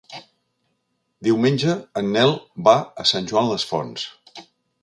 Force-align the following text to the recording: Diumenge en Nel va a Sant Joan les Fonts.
Diumenge 1.27 1.75
en 2.03 2.09
Nel 2.17 2.35
va 2.69 2.73
a 3.05 3.09
Sant 3.13 3.33
Joan 3.33 3.51
les 3.55 3.71
Fonts. 3.75 4.09